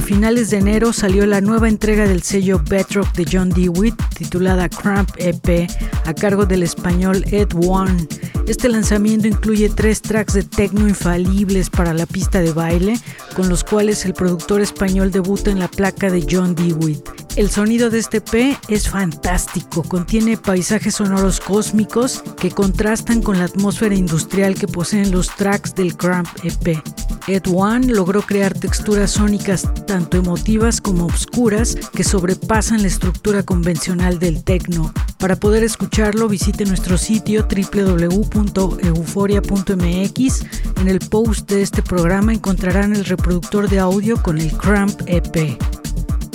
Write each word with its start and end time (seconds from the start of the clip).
A 0.00 0.02
finales 0.02 0.48
de 0.48 0.56
enero 0.56 0.94
salió 0.94 1.26
la 1.26 1.42
nueva 1.42 1.68
entrega 1.68 2.08
del 2.08 2.22
sello 2.22 2.58
Bedrock 2.58 3.12
de 3.12 3.26
John 3.30 3.50
DeWitt 3.50 3.94
titulada 4.16 4.70
Cramp 4.70 5.10
EP 5.18 5.68
a 6.06 6.14
cargo 6.14 6.46
del 6.46 6.62
español 6.62 7.22
Ed 7.30 7.48
One. 7.54 8.08
Este 8.46 8.70
lanzamiento 8.70 9.28
incluye 9.28 9.68
tres 9.68 10.00
tracks 10.00 10.32
de 10.32 10.42
techno 10.42 10.88
infalibles 10.88 11.68
para 11.68 11.92
la 11.92 12.06
pista 12.06 12.40
de 12.40 12.54
baile, 12.54 12.98
con 13.36 13.50
los 13.50 13.62
cuales 13.62 14.06
el 14.06 14.14
productor 14.14 14.62
español 14.62 15.10
debuta 15.10 15.50
en 15.50 15.58
la 15.58 15.68
placa 15.68 16.08
de 16.08 16.26
John 16.28 16.54
DeWitt. 16.54 17.06
El 17.36 17.50
sonido 17.50 17.90
de 17.90 17.98
este 17.98 18.16
EP 18.16 18.56
es 18.68 18.88
fantástico, 18.88 19.82
contiene 19.82 20.38
paisajes 20.38 20.94
sonoros 20.94 21.40
cósmicos 21.40 22.24
que 22.40 22.50
contrastan 22.50 23.20
con 23.20 23.38
la 23.38 23.44
atmósfera 23.44 23.94
industrial 23.94 24.54
que 24.54 24.66
poseen 24.66 25.10
los 25.10 25.28
tracks 25.36 25.74
del 25.74 25.94
Cramp 25.94 26.26
EP. 26.42 26.82
Ed 27.30 27.44
One 27.52 27.86
logró 27.86 28.22
crear 28.22 28.54
texturas 28.54 29.10
sónicas 29.12 29.68
tanto 29.86 30.16
emotivas 30.16 30.80
como 30.80 31.04
obscuras 31.04 31.76
que 31.92 32.02
sobrepasan 32.02 32.82
la 32.82 32.88
estructura 32.88 33.44
convencional 33.44 34.18
del 34.18 34.42
techno. 34.42 34.92
Para 35.18 35.36
poder 35.36 35.62
escucharlo 35.62 36.28
visite 36.28 36.64
nuestro 36.64 36.98
sitio 36.98 37.46
www.euforia.mx. 37.46 40.44
En 40.80 40.88
el 40.88 40.98
post 40.98 41.48
de 41.48 41.62
este 41.62 41.82
programa 41.82 42.32
encontrarán 42.32 42.96
el 42.96 43.04
reproductor 43.04 43.68
de 43.68 43.78
audio 43.78 44.20
con 44.20 44.38
el 44.38 44.50
Cramp 44.52 45.00
EP. 45.06 45.56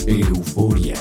Euforia. 0.07 0.95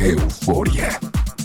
Euforia. 0.01 0.99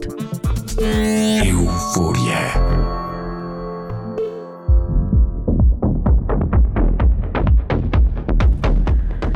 Euforia. 1.44 2.81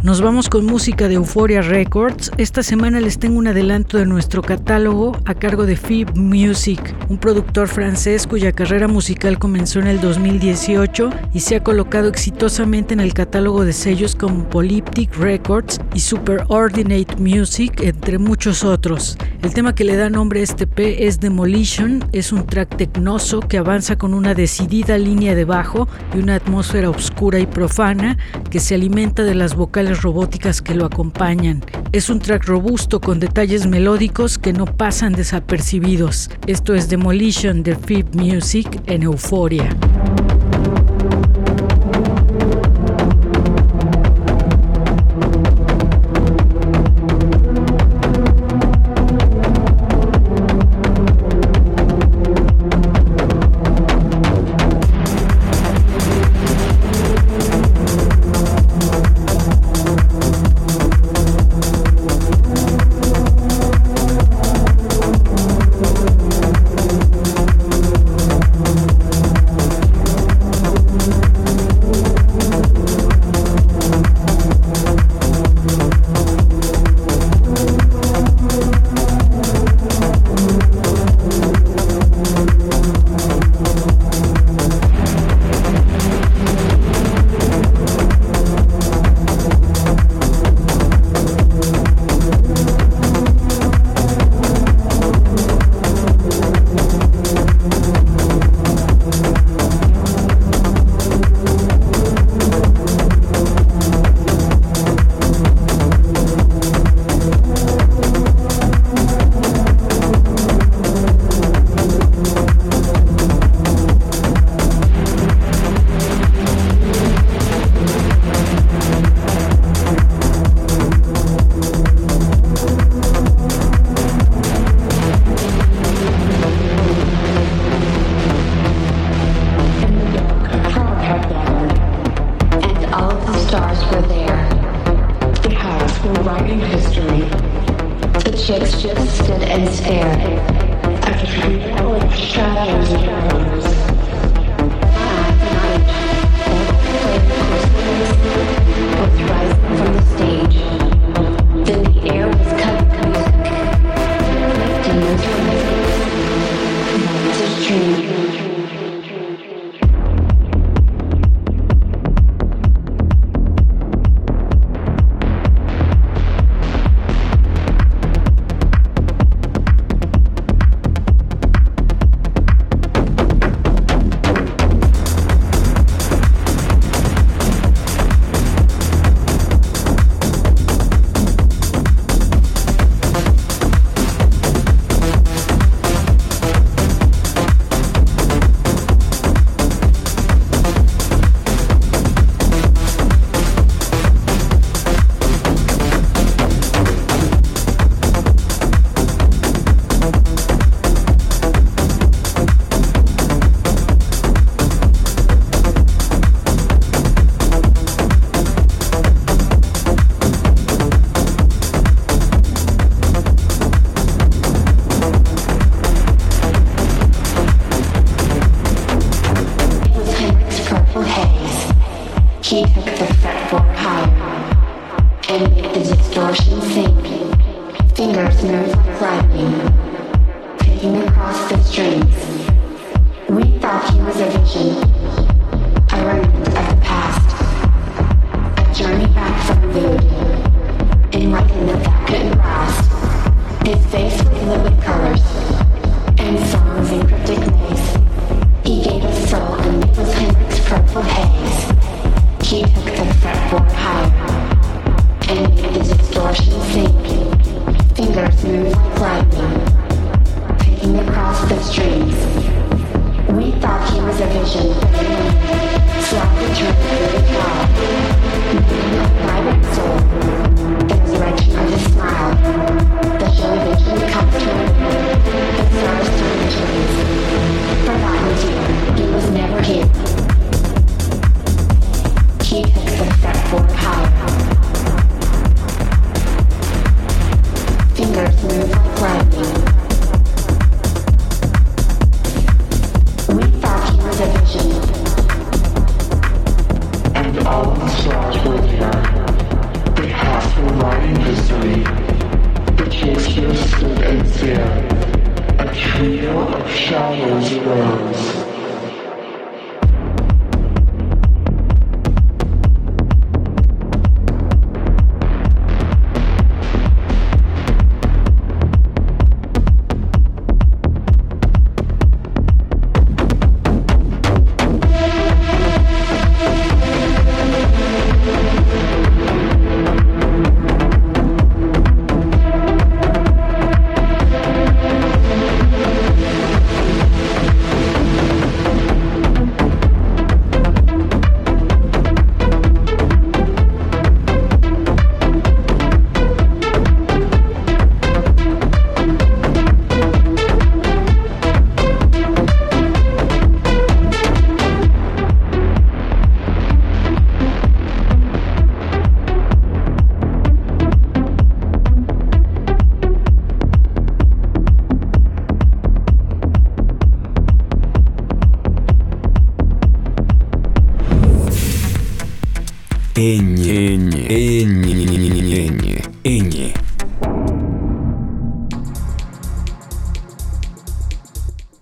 Nos 0.06 0.22
vamos 0.22 0.50
con 0.50 0.68
música 0.68 1.08
de 1.08 1.16
Euphoria 1.16 1.64
Records. 1.64 2.30
Esta 2.38 2.62
semana 2.62 3.02
les 3.02 3.18
tengo 3.18 3.40
un 3.40 3.48
adelanto 3.48 3.98
de 3.98 4.06
nuestro 4.06 4.44
catálogo 4.44 5.18
a 5.26 5.34
cargo 5.34 5.66
de 5.66 5.76
Fib 5.76 6.16
Music, 6.16 6.96
un 7.10 7.18
productor 7.18 7.68
francés 7.68 8.28
cuya 8.28 8.52
carrera 8.52 8.88
musical 8.88 9.40
comenzó 9.40 9.80
en 9.80 9.88
el 9.88 10.00
2018 10.00 11.10
y 11.34 11.40
se 11.40 11.56
ha 11.56 11.64
colocado 11.64 12.08
exitosamente 12.08 12.94
en 12.94 13.00
el 13.00 13.16
catálogo 13.16 13.66
de 13.66 13.74
sellos 13.74 14.16
como 14.16 14.48
Polyptic 14.48 15.18
Records 15.18 15.82
y 15.96 16.02
Superordinate 16.02 17.16
Music, 17.16 17.82
entre 17.82 18.20
muchos 18.20 18.64
otros. 18.64 19.18
El 19.42 19.56
tema 19.56 19.74
que 19.74 19.86
le 19.86 19.96
da 19.96 20.12
nombre 20.12 20.42
a 20.42 20.44
este 20.44 20.68
P 20.68 21.08
es 21.08 21.20
Demolition, 21.20 22.04
es 22.12 22.32
un 22.32 22.46
track 22.46 22.78
tecnoso 22.78 23.40
que 23.40 23.58
avanza 23.58 23.96
con 23.96 24.14
una 24.14 24.36
decidida 24.36 25.00
línea 25.00 25.34
de 25.34 25.46
bajo 25.46 25.88
y 26.14 26.20
una 26.20 26.36
atmósfera 26.36 26.92
oscura 26.92 27.40
y 27.40 27.48
profana 27.48 28.20
que 28.52 28.60
se 28.60 28.76
alimenta 28.76 29.24
de 29.24 29.34
las 29.34 29.56
vocales 29.56 29.95
robóticas 30.02 30.62
que 30.62 30.76
lo 30.76 30.86
acompañan. 30.86 31.64
Es 31.92 32.10
un 32.10 32.20
track 32.20 32.46
robusto 32.46 33.00
con 33.00 33.20
detalles 33.20 33.68
melódicos 33.68 34.38
que 34.38 34.54
no 34.54 34.66
pasan 34.66 35.14
desapercibidos. 35.14 36.30
Esto 36.48 36.76
es 36.76 36.90
Demolition 36.90 37.64
de 37.64 37.76
Fib 37.76 38.16
Music 38.16 38.82
en 38.88 39.04
Euforia. 39.04 39.70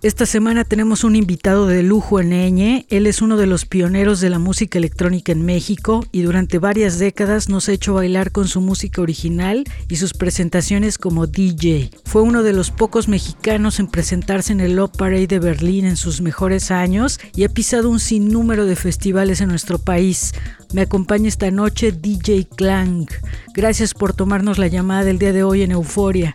Esta 0.04 0.26
semana 0.26 0.64
tenemos 0.64 1.02
un 1.02 1.16
invitado 1.16 1.66
de 1.66 1.82
lujo 1.82 2.20
en 2.20 2.34
Eñe. 2.34 2.84
Él 2.90 3.06
es 3.06 3.22
uno 3.22 3.38
de 3.38 3.46
los 3.46 3.64
pioneros 3.64 4.20
de 4.20 4.28
la 4.28 4.38
música 4.38 4.76
electrónica 4.76 5.32
en 5.32 5.46
México 5.46 6.04
y 6.12 6.20
durante 6.20 6.58
varias 6.58 6.98
décadas 6.98 7.48
nos 7.48 7.70
ha 7.70 7.72
hecho 7.72 7.94
bailar 7.94 8.30
con 8.30 8.46
su 8.46 8.60
música 8.60 9.00
original 9.00 9.64
y 9.88 9.96
sus 9.96 10.12
presentaciones 10.12 10.98
como 10.98 11.26
DJ. 11.26 11.90
Fue 12.04 12.20
uno 12.20 12.42
de 12.42 12.52
los 12.52 12.70
pocos 12.70 13.08
mexicanos 13.08 13.80
en 13.80 13.86
presentarse 13.86 14.52
en 14.52 14.60
el 14.60 14.76
Love 14.76 14.94
Parade 14.94 15.26
de 15.26 15.38
Berlín 15.38 15.86
en 15.86 15.96
sus 15.96 16.20
mejores 16.20 16.70
años 16.70 17.18
y 17.34 17.44
ha 17.44 17.48
pisado 17.48 17.88
un 17.88 17.98
sinnúmero 17.98 18.66
de 18.66 18.76
festivales 18.76 19.40
en 19.40 19.48
nuestro 19.48 19.78
país. 19.78 20.34
Me 20.74 20.82
acompaña 20.82 21.28
esta 21.28 21.50
noche 21.50 21.92
DJ 21.92 22.46
Clang. 22.54 23.06
Gracias 23.54 23.94
por 23.94 24.12
tomarnos 24.12 24.58
la 24.58 24.66
llamada 24.66 25.04
del 25.04 25.18
día 25.18 25.32
de 25.32 25.44
hoy 25.44 25.62
en 25.62 25.70
Euforia. 25.70 26.34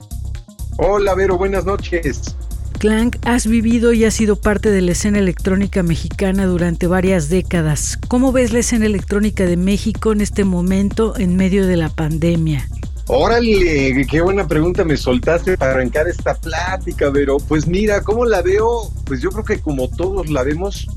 Hola 0.79 1.13
Vero, 1.13 1.37
buenas 1.37 1.65
noches. 1.65 2.35
Clank, 2.79 3.17
has 3.25 3.45
vivido 3.45 3.91
y 3.91 4.05
has 4.05 4.13
sido 4.13 4.37
parte 4.37 4.71
de 4.71 4.81
la 4.81 4.93
escena 4.93 5.19
electrónica 5.19 5.83
mexicana 5.83 6.45
durante 6.45 6.87
varias 6.87 7.27
décadas. 7.27 7.99
¿Cómo 8.07 8.31
ves 8.31 8.53
la 8.53 8.59
escena 8.59 8.85
electrónica 8.85 9.45
de 9.45 9.57
México 9.57 10.13
en 10.13 10.21
este 10.21 10.45
momento 10.45 11.13
en 11.17 11.35
medio 11.35 11.67
de 11.67 11.75
la 11.75 11.89
pandemia? 11.89 12.69
Órale, 13.07 14.07
qué 14.09 14.21
buena 14.21 14.47
pregunta 14.47 14.85
me 14.85 14.95
soltaste 14.95 15.57
para 15.57 15.73
arrancar 15.73 16.07
esta 16.07 16.35
plática, 16.35 17.09
Vero. 17.09 17.37
Pues 17.37 17.67
mira, 17.67 18.01
¿cómo 18.01 18.23
la 18.23 18.41
veo? 18.41 18.89
Pues 19.05 19.21
yo 19.21 19.29
creo 19.29 19.43
que 19.43 19.59
como 19.59 19.89
todos 19.89 20.29
la 20.29 20.43
vemos 20.43 20.87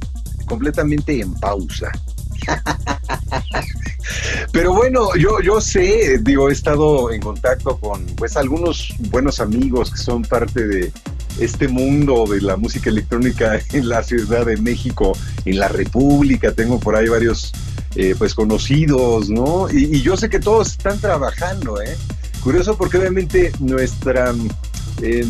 completamente 0.46 1.20
en 1.20 1.34
pausa. 1.34 1.90
Pero 4.52 4.72
bueno, 4.72 5.16
yo, 5.16 5.40
yo 5.40 5.60
sé, 5.60 6.18
digo, 6.22 6.48
he 6.48 6.52
estado 6.52 7.10
en 7.10 7.20
contacto 7.20 7.76
con 7.78 8.06
pues 8.16 8.36
algunos 8.36 8.94
buenos 9.10 9.40
amigos 9.40 9.90
que 9.90 9.98
son 9.98 10.22
parte 10.22 10.66
de 10.66 10.92
este 11.38 11.68
mundo 11.68 12.26
de 12.28 12.40
la 12.40 12.56
música 12.56 12.90
electrónica 12.90 13.60
en 13.72 13.88
la 13.88 14.02
Ciudad 14.02 14.46
de 14.46 14.56
México, 14.56 15.12
en 15.44 15.58
la 15.58 15.68
República, 15.68 16.52
tengo 16.52 16.78
por 16.78 16.96
ahí 16.96 17.08
varios 17.08 17.52
eh, 17.94 18.14
pues 18.16 18.34
conocidos, 18.34 19.28
¿no? 19.28 19.70
Y, 19.70 20.00
yo 20.00 20.16
sé 20.16 20.28
que 20.28 20.40
todos 20.40 20.70
están 20.70 20.98
trabajando, 20.98 21.80
¿eh? 21.80 21.96
Curioso 22.42 22.76
porque 22.76 22.98
obviamente 22.98 23.52
nuestra 23.60 24.34
eh, 25.02 25.26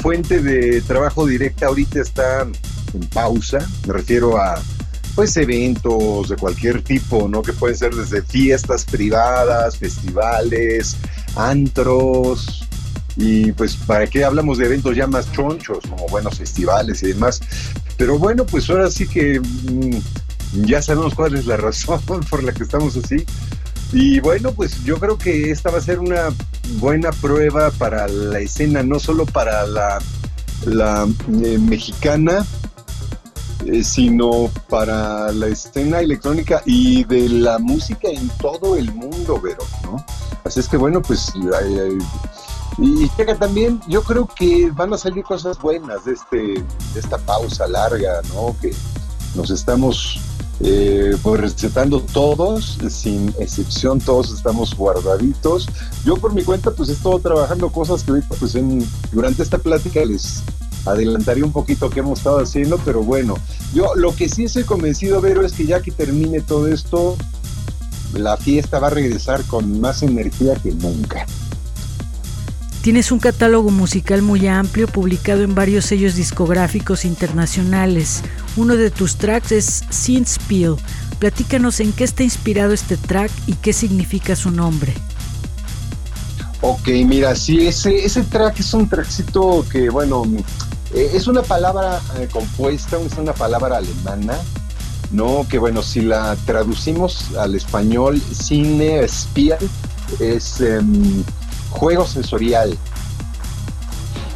fuente 0.00 0.40
de 0.40 0.80
trabajo 0.82 1.26
directa 1.26 1.66
ahorita 1.66 2.00
está 2.00 2.42
en 2.42 3.00
pausa, 3.12 3.58
me 3.86 3.94
refiero 3.94 4.38
a 4.38 4.60
pues 5.18 5.36
eventos 5.36 6.28
de 6.28 6.36
cualquier 6.36 6.82
tipo, 6.82 7.26
¿no? 7.28 7.42
Que 7.42 7.52
pueden 7.52 7.76
ser 7.76 7.92
desde 7.92 8.22
fiestas 8.22 8.84
privadas, 8.84 9.76
festivales, 9.76 10.96
antros, 11.34 12.67
y 13.20 13.50
pues 13.50 13.74
para 13.74 14.06
qué 14.06 14.24
hablamos 14.24 14.58
de 14.58 14.66
eventos 14.66 14.94
ya 14.94 15.08
más 15.08 15.30
chonchos, 15.32 15.80
como 15.88 16.06
buenos 16.06 16.38
festivales 16.38 17.02
y 17.02 17.08
demás. 17.08 17.40
Pero 17.96 18.16
bueno, 18.16 18.46
pues 18.46 18.70
ahora 18.70 18.88
sí 18.92 19.08
que 19.08 19.40
mmm, 19.40 20.64
ya 20.64 20.80
sabemos 20.80 21.14
cuál 21.14 21.34
es 21.34 21.44
la 21.44 21.56
razón 21.56 22.00
por 22.30 22.44
la 22.44 22.52
que 22.52 22.62
estamos 22.62 22.96
así. 22.96 23.26
Y 23.92 24.20
bueno, 24.20 24.52
pues 24.52 24.84
yo 24.84 24.98
creo 24.98 25.18
que 25.18 25.50
esta 25.50 25.70
va 25.70 25.78
a 25.78 25.80
ser 25.80 25.98
una 25.98 26.28
buena 26.78 27.10
prueba 27.10 27.72
para 27.72 28.06
la 28.06 28.38
escena, 28.38 28.84
no 28.84 29.00
solo 29.00 29.26
para 29.26 29.66
la, 29.66 29.98
eh, 31.42 31.58
mexicana, 31.58 32.46
eh, 33.66 33.82
sino 33.82 34.48
para 34.68 35.32
la 35.32 35.48
escena 35.48 35.98
electrónica 36.00 36.62
y 36.66 37.02
de 37.04 37.28
la 37.30 37.58
música 37.58 38.08
en 38.08 38.28
todo 38.40 38.76
el 38.76 38.92
mundo, 38.92 39.40
Vero, 39.40 39.64
¿no? 39.82 40.04
Así 40.44 40.60
es 40.60 40.68
que 40.68 40.76
bueno, 40.76 41.02
pues 41.02 41.32
y 42.78 43.10
llega 43.16 43.36
también, 43.36 43.80
yo 43.88 44.02
creo 44.02 44.28
que 44.28 44.70
van 44.70 44.92
a 44.92 44.98
salir 44.98 45.24
cosas 45.24 45.58
buenas 45.58 46.04
de, 46.04 46.12
este, 46.12 46.36
de 46.36 47.00
esta 47.00 47.18
pausa 47.18 47.66
larga, 47.66 48.22
¿no? 48.34 48.54
Que 48.60 48.72
nos 49.34 49.50
estamos 49.50 50.20
eh, 50.60 51.16
pues 51.22 51.40
recetando 51.40 52.00
todos, 52.00 52.78
sin 52.88 53.34
excepción, 53.40 54.00
todos 54.00 54.32
estamos 54.32 54.76
guardaditos. 54.76 55.68
Yo 56.04 56.16
por 56.16 56.32
mi 56.32 56.44
cuenta, 56.44 56.70
pues 56.70 56.88
he 56.88 56.92
estado 56.92 57.18
trabajando 57.18 57.70
cosas 57.70 58.04
que 58.04 58.12
ahorita, 58.12 58.34
pues 58.38 58.54
en, 58.54 58.86
durante 59.10 59.42
esta 59.42 59.58
plática 59.58 60.04
les 60.04 60.42
adelantaría 60.86 61.44
un 61.44 61.52
poquito 61.52 61.90
qué 61.90 62.00
hemos 62.00 62.18
estado 62.18 62.38
haciendo, 62.38 62.78
pero 62.84 63.02
bueno, 63.02 63.34
yo 63.74 63.94
lo 63.96 64.14
que 64.14 64.28
sí 64.28 64.44
estoy 64.44 64.62
convencido, 64.62 65.20
Vero, 65.20 65.44
es 65.44 65.52
que 65.52 65.66
ya 65.66 65.82
que 65.82 65.90
termine 65.90 66.40
todo 66.40 66.68
esto, 66.68 67.16
la 68.14 68.36
fiesta 68.36 68.78
va 68.78 68.86
a 68.86 68.90
regresar 68.90 69.42
con 69.44 69.80
más 69.80 70.02
energía 70.02 70.54
que 70.54 70.70
nunca. 70.72 71.26
Tienes 72.82 73.10
un 73.10 73.18
catálogo 73.18 73.70
musical 73.70 74.22
muy 74.22 74.46
amplio, 74.46 74.86
publicado 74.86 75.42
en 75.42 75.54
varios 75.54 75.84
sellos 75.84 76.14
discográficos 76.14 77.04
internacionales. 77.04 78.22
Uno 78.56 78.76
de 78.76 78.90
tus 78.90 79.16
tracks 79.16 79.52
es 79.52 79.84
Synthspiel. 79.90 80.76
Platícanos 81.18 81.80
en 81.80 81.92
qué 81.92 82.04
está 82.04 82.22
inspirado 82.22 82.72
este 82.72 82.96
track 82.96 83.32
y 83.46 83.54
qué 83.54 83.72
significa 83.72 84.36
su 84.36 84.52
nombre. 84.52 84.94
Ok, 86.60 86.88
mira, 87.04 87.34
sí, 87.34 87.66
ese, 87.66 88.04
ese 88.04 88.22
track 88.22 88.60
es 88.60 88.72
un 88.72 88.88
trackcito 88.88 89.66
que, 89.70 89.90
bueno, 89.90 90.22
eh, 90.94 91.10
es 91.12 91.26
una 91.26 91.42
palabra 91.42 92.00
eh, 92.18 92.28
compuesta, 92.32 92.96
es 93.00 93.18
una 93.18 93.32
palabra 93.32 93.78
alemana, 93.78 94.38
¿no? 95.10 95.46
Que, 95.48 95.58
bueno, 95.58 95.82
si 95.82 96.00
la 96.00 96.36
traducimos 96.46 97.36
al 97.36 97.56
español, 97.56 98.22
cine, 98.32 99.06
spiel, 99.08 99.56
es... 100.20 100.60
Eh, 100.60 100.80
juego 101.70 102.06
sensorial. 102.06 102.76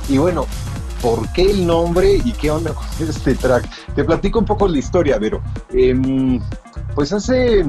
Y 0.09 0.19
bueno, 0.19 0.47
¿por 1.01 1.31
qué 1.33 1.51
el 1.51 1.67
nombre 1.67 2.17
y 2.25 2.33
qué 2.33 2.51
onda 2.51 2.73
con 2.73 2.87
este 3.09 3.35
track? 3.35 3.69
Te 3.95 4.05
platico 4.05 4.39
un 4.39 4.45
poco 4.45 4.69
la 4.69 4.79
historia, 4.79 5.19
pero 5.19 5.43
eh, 5.73 6.41
pues 6.95 7.13
hace 7.13 7.65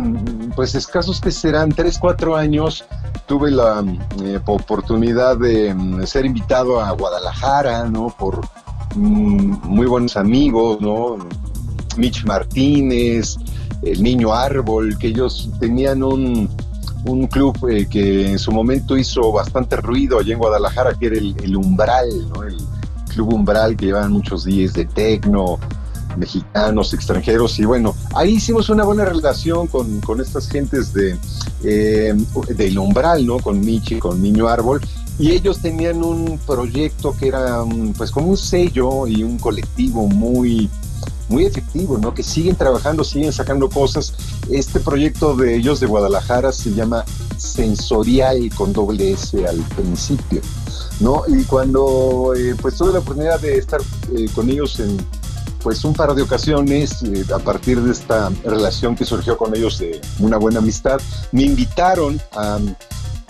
pues 0.55 0.75
escasos 0.75 1.21
que 1.21 1.31
serán 1.31 1.69
3, 1.69 1.97
4 1.97 2.35
años 2.35 2.85
tuve 3.25 3.51
la 3.51 3.83
eh, 4.21 4.39
oportunidad 4.45 5.37
de 5.37 5.73
mm, 5.73 6.05
ser 6.05 6.25
invitado 6.25 6.81
a 6.81 6.91
Guadalajara, 6.91 7.85
¿no? 7.85 8.13
Por 8.17 8.41
mm, 8.95 9.67
muy 9.67 9.87
buenos 9.87 10.17
amigos, 10.17 10.81
¿no? 10.81 11.17
Mitch 11.97 12.25
Martínez, 12.25 13.35
el 13.83 14.01
Niño 14.01 14.33
Árbol, 14.33 14.97
que 14.97 15.07
ellos 15.07 15.49
tenían 15.59 16.03
un, 16.03 16.49
un 17.05 17.27
club 17.27 17.57
eh, 17.69 17.87
que 17.89 18.31
en 18.31 18.39
su 18.39 18.51
momento 18.51 18.97
hizo 18.97 19.31
bastante 19.31 19.75
ruido 19.77 20.19
allá 20.19 20.33
en 20.33 20.39
Guadalajara, 20.39 20.93
que 20.93 21.07
era 21.07 21.17
el, 21.17 21.55
Umbral, 21.55 22.07
¿no? 22.29 22.43
el 22.43 22.57
Club 23.09 23.33
Umbral, 23.33 23.75
que 23.75 23.87
llevaban 23.87 24.11
muchos 24.11 24.45
días 24.45 24.73
de 24.73 24.85
tecno, 24.85 25.59
mexicanos, 26.17 26.93
extranjeros, 26.93 27.59
y 27.59 27.65
bueno, 27.65 27.95
ahí 28.15 28.35
hicimos 28.35 28.69
una 28.69 28.83
buena 28.83 29.05
relación 29.05 29.67
con, 29.67 29.99
con 30.01 30.21
estas 30.21 30.47
gentes 30.47 30.93
de 30.93 31.17
eh, 31.63 32.13
del 32.55 32.77
Umbral, 32.77 33.25
¿no? 33.25 33.39
Con 33.39 33.59
Michi, 33.59 33.97
con 33.99 34.21
Niño 34.21 34.47
Árbol, 34.47 34.81
y 35.17 35.31
ellos 35.31 35.59
tenían 35.59 36.03
un 36.03 36.39
proyecto 36.45 37.15
que 37.17 37.27
era 37.27 37.63
pues 37.97 38.11
como 38.11 38.27
un 38.27 38.37
sello 38.37 39.07
y 39.07 39.23
un 39.23 39.37
colectivo 39.37 40.07
muy 40.07 40.69
muy 41.33 41.45
efectivo, 41.45 41.97
¿no? 41.97 42.13
Que 42.13 42.23
siguen 42.23 42.55
trabajando, 42.55 43.03
siguen 43.03 43.33
sacando 43.33 43.67
cosas. 43.69 44.13
Este 44.49 44.79
proyecto 44.79 45.35
de 45.35 45.55
ellos 45.55 45.79
de 45.79 45.87
Guadalajara 45.87 46.51
se 46.51 46.71
llama 46.73 47.03
Sensorial 47.37 48.37
con 48.55 48.71
doble 48.71 49.13
S 49.13 49.45
al 49.45 49.57
principio, 49.75 50.41
¿no? 50.99 51.23
Y 51.27 51.43
cuando 51.45 52.33
eh, 52.37 52.55
pues 52.61 52.75
tuve 52.77 52.93
la 52.93 52.99
oportunidad 52.99 53.39
de 53.39 53.57
estar 53.57 53.81
eh, 54.15 54.27
con 54.33 54.49
ellos 54.49 54.79
en 54.79 54.97
pues 55.63 55.83
un 55.85 55.93
par 55.93 56.13
de 56.13 56.21
ocasiones 56.21 57.01
eh, 57.03 57.25
a 57.33 57.39
partir 57.39 57.81
de 57.81 57.91
esta 57.91 58.29
relación 58.43 58.95
que 58.95 59.05
surgió 59.05 59.37
con 59.37 59.55
ellos 59.55 59.79
de 59.79 60.01
una 60.19 60.37
buena 60.37 60.59
amistad, 60.59 61.01
me 61.31 61.43
invitaron 61.43 62.21
a 62.33 62.59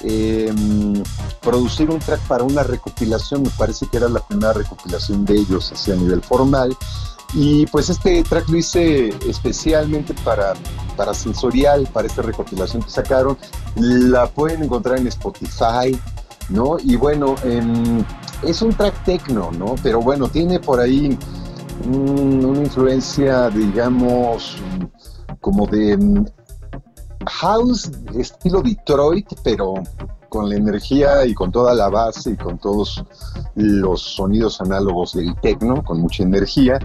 em, 0.04 1.04
producir 1.42 1.90
un 1.92 2.00
track 2.00 2.20
para 2.22 2.44
una 2.44 2.64
recopilación, 2.64 3.44
me 3.44 3.50
parece 3.52 3.88
que 3.88 3.98
era 3.98 4.10
la 4.10 4.20
primera 4.20 4.52
recopilación 4.52 5.24
de 5.26 5.36
ellos 5.36 5.72
así 5.72 5.92
a 5.92 5.96
nivel 5.96 6.22
formal, 6.24 6.76
y 7.34 7.66
pues 7.68 7.90
este 7.90 8.24
track 8.24 8.48
lo 8.50 8.58
hice 8.58 9.10
especialmente 9.28 10.14
para, 10.24 10.54
para 10.96 11.14
Sensorial, 11.14 11.88
para 11.92 12.08
esta 12.08 12.22
recopilación 12.22 12.84
que 12.84 12.90
sacaron. 12.90 13.38
La 13.76 14.28
pueden 14.28 14.64
encontrar 14.64 15.00
en 15.00 15.08
Spotify, 15.08 16.00
¿no? 16.50 16.78
Y 16.80 16.96
bueno, 16.96 17.36
es 18.44 18.62
un 18.62 18.74
track 18.74 19.04
techno, 19.04 19.52
¿no? 19.52 19.76
Pero 19.82 20.00
bueno, 20.00 20.28
tiene 20.28 20.60
por 20.60 20.80
ahí 20.80 21.18
una 21.88 22.60
influencia, 22.60 23.50
digamos, 23.50 24.58
como 25.42 25.66
de 25.66 25.98
mm, 25.98 26.26
house 27.26 27.92
estilo 28.16 28.62
Detroit, 28.62 29.28
pero 29.44 29.74
con 30.34 30.50
la 30.50 30.56
energía 30.56 31.28
y 31.28 31.36
con 31.36 31.52
toda 31.52 31.76
la 31.76 31.90
base 31.90 32.32
y 32.32 32.36
con 32.38 32.58
todos 32.58 33.04
los 33.54 34.02
sonidos 34.02 34.60
análogos 34.62 35.14
del 35.14 35.36
techno, 35.42 35.84
con 35.84 36.02
mucha 36.02 36.24
energía. 36.24 36.80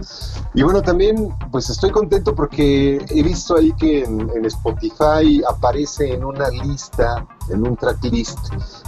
Y 0.53 0.61
bueno, 0.61 0.83
también 0.83 1.29
pues 1.51 1.67
estoy 1.71 1.89
contento 1.89 2.35
porque 2.35 3.03
he 3.09 3.23
visto 3.23 3.57
ahí 3.57 3.73
que 3.73 4.03
en, 4.03 4.29
Spotify 4.45 5.41
aparece 5.49 6.13
en 6.13 6.25
una 6.25 6.47
lista, 6.49 7.25
en 7.49 7.67
un 7.67 7.75
tracklist 7.75 8.37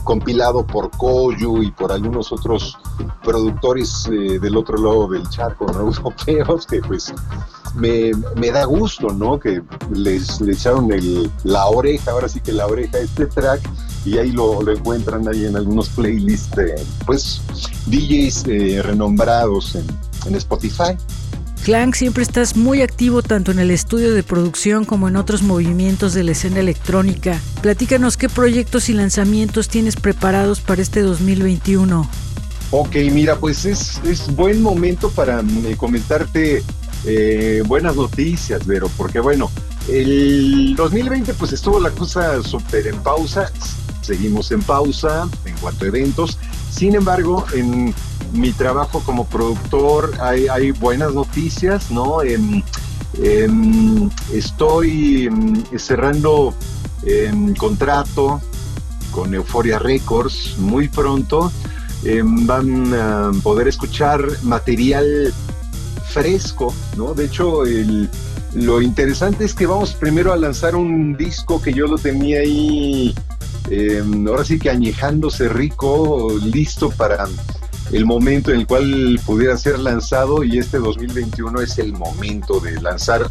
compilado 0.03 0.65
por 0.65 0.91
Koyu 0.91 1.63
y 1.63 1.71
por 1.71 1.91
algunos 1.91 2.31
otros 2.31 2.77
productores 3.23 4.07
eh, 4.11 4.37
del 4.37 4.57
otro 4.57 4.77
lado 4.77 5.07
del 5.07 5.27
charco, 5.29 5.65
¿no? 5.71 5.79
europeos, 5.91 6.67
que 6.67 6.81
pues 6.81 7.11
me, 7.73 8.11
me, 8.35 8.51
da 8.51 8.65
gusto, 8.65 9.07
¿no? 9.09 9.39
Que 9.39 9.63
les, 9.91 10.39
le 10.39 10.53
echaron 10.53 10.91
el, 10.91 11.31
la 11.45 11.65
oreja, 11.65 12.11
ahora 12.11 12.29
sí 12.29 12.41
que 12.41 12.53
la 12.53 12.67
oreja 12.67 12.97
a 12.97 13.01
este 13.01 13.25
track 13.25 13.61
y 14.05 14.17
ahí 14.17 14.31
lo, 14.31 14.61
lo 14.61 14.71
encuentran 14.71 15.27
ahí 15.27 15.45
en 15.45 15.55
algunos 15.55 15.89
playlists 15.89 16.55
de, 16.55 16.75
pues, 17.05 17.41
DJs 17.87 18.45
eh, 18.47 18.81
renombrados 18.83 19.75
en, 19.75 19.85
en 20.27 20.35
Spotify. 20.35 20.95
Clank, 21.63 21.93
siempre 21.93 22.23
estás 22.23 22.55
muy 22.55 22.81
activo 22.81 23.21
tanto 23.21 23.51
en 23.51 23.59
el 23.59 23.69
estudio 23.69 24.13
de 24.15 24.23
producción 24.23 24.83
como 24.83 25.07
en 25.07 25.15
otros 25.15 25.43
movimientos 25.43 26.13
de 26.15 26.23
la 26.23 26.31
escena 26.31 26.59
electrónica. 26.59 27.39
Platícanos 27.61 28.17
qué 28.17 28.29
proyectos 28.29 28.89
y 28.89 28.93
lanzamientos 28.93 29.67
tienes 29.67 29.95
preparados 29.95 30.59
para 30.59 30.81
este 30.81 31.01
2021. 31.01 32.09
Ok, 32.71 32.95
mira, 33.11 33.35
pues 33.35 33.65
es, 33.65 34.01
es 34.05 34.33
buen 34.35 34.61
momento 34.61 35.11
para 35.11 35.41
eh, 35.41 35.75
comentarte 35.77 36.63
eh, 37.05 37.61
buenas 37.67 37.95
noticias, 37.95 38.65
Vero, 38.65 38.89
porque 38.97 39.19
bueno, 39.19 39.51
el 39.87 40.75
2020 40.75 41.33
pues 41.33 41.51
estuvo 41.53 41.79
la 41.79 41.91
cosa 41.91 42.41
súper 42.43 42.87
en 42.87 42.97
pausa, 43.03 43.51
seguimos 44.01 44.51
en 44.51 44.61
pausa 44.61 45.29
en 45.45 45.55
cuanto 45.57 45.85
a 45.85 45.87
eventos. 45.87 46.37
Sin 46.71 46.95
embargo, 46.95 47.45
en 47.53 47.93
mi 48.33 48.51
trabajo 48.51 49.01
como 49.05 49.25
productor 49.25 50.13
hay, 50.21 50.71
buenas 50.71 51.13
noticias, 51.13 51.91
¿no? 51.91 52.21
estoy 54.33 55.29
cerrando 55.77 56.53
em, 57.03 57.53
contrato 57.55 58.41
con 59.11 59.33
Euphoria 59.33 59.79
Records 59.79 60.57
muy 60.57 60.87
pronto. 60.87 61.51
Em, 62.03 62.47
van 62.47 62.93
a 62.93 63.31
poder 63.43 63.67
escuchar 63.67 64.25
material 64.41 65.31
fresco, 66.11 66.73
¿no? 66.97 67.13
De 67.13 67.25
hecho, 67.25 67.63
lo 68.53 68.81
interesante 68.81 69.45
es 69.45 69.53
que 69.53 69.65
vamos 69.65 69.93
primero 69.93 70.33
a 70.33 70.37
lanzar 70.37 70.75
un 70.75 71.15
disco 71.15 71.61
que 71.61 71.73
yo 71.73 71.85
lo 71.87 71.97
tenía 71.97 72.39
ahí, 72.39 73.15
em, 73.69 74.27
ahora 74.27 74.43
sí 74.43 74.59
que 74.59 74.69
añejándose 74.69 75.49
rico, 75.49 76.31
listo 76.43 76.89
para 76.91 77.27
el 77.91 78.05
momento 78.05 78.51
en 78.51 78.61
el 78.61 78.67
cual 78.67 79.19
pudiera 79.25 79.57
ser 79.57 79.79
lanzado 79.79 80.43
y 80.43 80.57
este 80.57 80.77
2021 80.79 81.61
es 81.61 81.77
el 81.79 81.93
momento 81.93 82.59
de 82.59 82.81
lanzar 82.81 83.29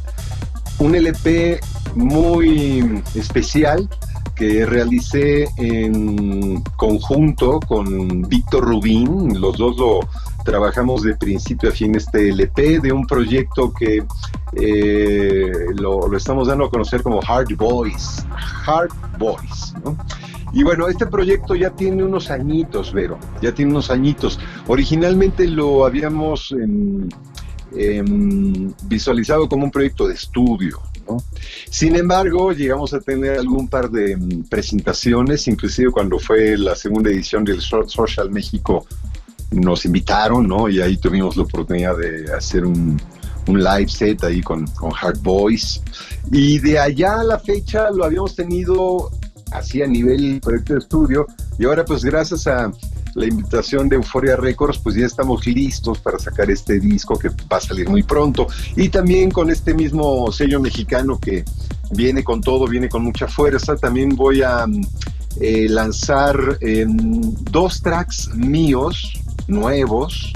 un 0.78 0.94
LP 0.94 1.60
muy 1.94 3.02
especial 3.14 3.88
que 4.34 4.64
realicé 4.64 5.48
en 5.58 6.62
conjunto 6.76 7.60
con 7.60 8.22
Víctor 8.22 8.64
Rubín, 8.64 9.38
los 9.38 9.58
dos 9.58 9.76
lo 9.76 10.00
trabajamos 10.44 11.02
de 11.02 11.16
principio 11.16 11.70
a 11.70 11.72
fin 11.72 11.94
este 11.94 12.28
LP 12.28 12.80
de 12.80 12.92
un 12.92 13.06
proyecto 13.06 13.72
que 13.72 14.04
eh, 14.52 15.52
lo, 15.74 16.14
estamos 16.16 16.48
dando 16.48 16.64
a 16.64 16.70
conocer 16.70 17.02
como 17.02 17.20
Hard 17.26 17.54
Boys, 17.56 18.24
Hard 18.66 18.90
Boys, 19.18 19.74
Y 20.52 20.62
bueno, 20.62 20.88
este 20.88 21.06
proyecto 21.06 21.54
ya 21.54 21.70
tiene 21.70 22.02
unos 22.02 22.30
añitos, 22.30 22.92
Vero, 22.92 23.18
ya 23.40 23.52
tiene 23.52 23.70
unos 23.70 23.90
añitos. 23.90 24.40
Originalmente 24.66 25.46
lo 25.46 25.86
habíamos 25.86 26.52
em, 26.52 27.08
em, 27.76 28.72
visualizado 28.84 29.48
como 29.48 29.64
un 29.64 29.70
proyecto 29.70 30.08
de 30.08 30.14
estudio, 30.14 30.80
sin 31.70 31.96
embargo, 31.96 32.52
llegamos 32.52 32.92
a 32.94 33.00
tener 33.00 33.38
algún 33.38 33.68
par 33.68 33.90
de 33.90 34.16
mm, 34.16 34.48
presentaciones, 34.48 35.48
inclusive 35.48 35.90
cuando 35.90 36.18
fue 36.18 36.56
la 36.56 36.74
segunda 36.74 37.10
edición 37.10 37.44
del 37.44 37.60
Social 37.60 38.30
México, 38.30 38.86
nos 39.50 39.84
invitaron, 39.84 40.46
¿no? 40.46 40.68
Y 40.68 40.80
ahí 40.80 40.96
tuvimos 40.96 41.36
la 41.36 41.42
oportunidad 41.42 41.96
de 41.96 42.32
hacer 42.32 42.64
un, 42.64 43.00
live 43.46 43.88
set 43.88 44.22
ahí 44.22 44.40
con, 44.42 44.66
con 44.68 44.92
Hard 45.00 45.18
Boys. 45.22 45.82
Y 46.30 46.60
de 46.60 46.78
allá 46.78 47.20
a 47.20 47.24
la 47.24 47.38
fecha 47.38 47.90
lo 47.90 48.04
habíamos 48.04 48.36
tenido 48.36 49.10
así 49.50 49.82
a 49.82 49.86
nivel 49.86 50.40
proyecto 50.40 50.74
de 50.74 50.78
estudio. 50.78 51.26
Y 51.58 51.64
ahora, 51.64 51.84
pues 51.84 52.04
gracias 52.04 52.46
a 52.46 52.70
la 53.14 53.26
invitación 53.26 53.88
de 53.88 53.96
Euphoria 53.96 54.36
Records, 54.36 54.78
pues 54.78 54.94
ya 54.94 55.06
estamos 55.06 55.46
listos 55.46 55.98
para 55.98 56.18
sacar 56.18 56.50
este 56.50 56.78
disco 56.78 57.18
que 57.18 57.28
va 57.28 57.56
a 57.56 57.60
salir 57.60 57.88
muy 57.88 58.02
pronto. 58.02 58.46
Y 58.76 58.88
también 58.88 59.30
con 59.30 59.50
este 59.50 59.74
mismo 59.74 60.30
sello 60.32 60.60
mexicano 60.60 61.18
que 61.18 61.44
viene 61.90 62.22
con 62.22 62.40
todo, 62.40 62.66
viene 62.66 62.88
con 62.88 63.02
mucha 63.02 63.26
fuerza, 63.26 63.76
también 63.76 64.10
voy 64.10 64.42
a 64.42 64.64
eh, 65.40 65.68
lanzar 65.68 66.58
em, 66.60 67.34
dos 67.50 67.80
tracks 67.80 68.30
míos 68.34 69.12
nuevos. 69.46 70.32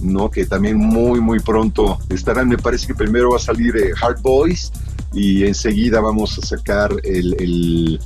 ¿no? 0.00 0.30
que 0.30 0.46
también 0.46 0.76
muy 0.76 1.20
muy 1.20 1.40
pronto 1.40 1.98
estarán, 2.08 2.46
me 2.46 2.56
parece 2.56 2.86
que 2.86 2.94
primero 2.94 3.30
va 3.32 3.36
a 3.36 3.40
salir 3.40 3.76
eh, 3.76 3.90
Hard 4.00 4.22
Boys 4.22 4.70
y 5.12 5.44
enseguida 5.44 6.00
vamos 6.00 6.38
a 6.38 6.46
sacar 6.46 6.94
el 7.02 7.98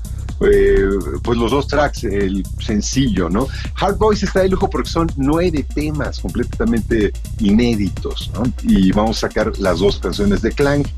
eh, 0.50 0.88
pues 1.22 1.38
los 1.38 1.50
dos 1.50 1.68
tracks, 1.68 2.04
el 2.04 2.44
sencillo, 2.60 3.28
¿no? 3.28 3.46
Hard 3.80 3.96
Boys 3.96 4.22
está 4.22 4.40
de 4.40 4.48
lujo 4.48 4.68
porque 4.68 4.88
son 4.88 5.10
nueve 5.16 5.64
temas 5.74 6.18
completamente 6.20 7.12
inéditos. 7.38 8.30
Y 8.62 8.92
vamos 8.92 9.18
a 9.18 9.28
sacar 9.28 9.52
las 9.58 9.78
dos 9.78 9.98
canciones 9.98 10.42
de 10.42 10.52
Clank. 10.52 10.88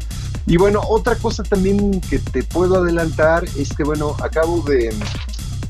Y 0.47 0.57
bueno, 0.57 0.81
otra 0.89 1.17
cosa 1.17 1.43
también 1.43 2.01
que 2.03 2.19
te 2.19 2.43
puedo 2.43 2.77
adelantar 2.77 3.45
es 3.57 3.75
que, 3.75 3.83
bueno, 3.83 4.17
acabo 4.23 4.63
de 4.63 4.95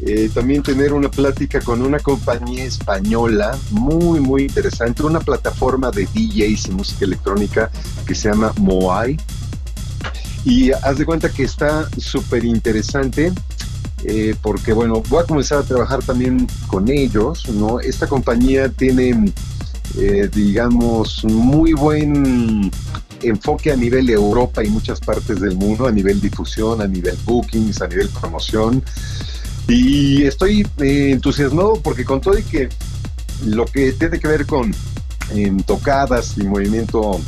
eh, 0.00 0.30
también 0.34 0.62
tener 0.62 0.92
una 0.92 1.10
plática 1.10 1.60
con 1.60 1.80
una 1.80 1.98
compañía 1.98 2.64
española 2.64 3.56
muy, 3.70 4.20
muy 4.20 4.42
interesante, 4.42 5.02
una 5.02 5.20
plataforma 5.20 5.90
de 5.90 6.06
DJs 6.06 6.66
y 6.66 6.70
música 6.72 7.04
electrónica 7.04 7.70
que 8.06 8.14
se 8.14 8.28
llama 8.28 8.52
Moai. 8.58 9.16
Y 10.44 10.72
haz 10.72 10.98
de 10.98 11.06
cuenta 11.06 11.30
que 11.30 11.44
está 11.44 11.88
súper 11.96 12.44
interesante 12.44 13.32
eh, 14.06 14.34
porque 14.42 14.74
bueno, 14.74 15.02
voy 15.08 15.22
a 15.22 15.26
comenzar 15.26 15.58
a 15.58 15.62
trabajar 15.62 16.02
también 16.02 16.46
con 16.66 16.90
ellos, 16.90 17.48
¿no? 17.48 17.80
Esta 17.80 18.06
compañía 18.06 18.68
tiene, 18.68 19.32
eh, 19.96 20.28
digamos, 20.32 21.24
muy 21.24 21.72
buen 21.72 22.70
enfoque 23.24 23.72
a 23.72 23.76
nivel 23.76 24.08
Europa 24.10 24.64
y 24.64 24.68
muchas 24.68 25.00
partes 25.00 25.40
del 25.40 25.56
mundo, 25.56 25.86
a 25.86 25.92
nivel 25.92 26.20
difusión, 26.20 26.80
a 26.80 26.86
nivel 26.86 27.16
bookings, 27.24 27.82
a 27.82 27.88
nivel 27.88 28.08
promoción. 28.08 28.82
Y 29.68 30.24
estoy 30.24 30.66
eh, 30.78 31.10
entusiasmado 31.12 31.74
porque 31.82 32.04
con 32.04 32.20
todo 32.20 32.38
y 32.38 32.42
que 32.42 32.68
lo 33.44 33.64
que 33.66 33.92
tiene 33.92 34.18
que 34.20 34.28
ver 34.28 34.46
con 34.46 34.74
tocadas 35.66 36.36
y 36.36 36.42
movimiento, 36.44 37.18